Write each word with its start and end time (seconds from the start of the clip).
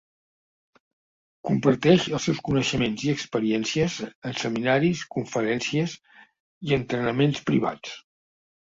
Comparteix 1.49 2.07
els 2.19 2.25
seus 2.29 2.41
coneixements 2.49 3.05
i 3.09 3.13
experiències 3.19 3.99
en 4.31 4.37
seminaris, 4.47 5.07
conferències 5.19 5.97
i 6.71 6.79
entrenaments 6.83 7.49
privats. 7.55 7.97